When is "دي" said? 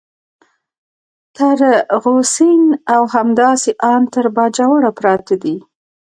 5.43-5.57